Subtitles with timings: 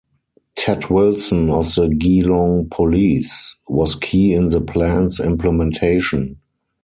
[0.55, 6.39] Ted Wilson of the Geelong police was key in the plan's implementation.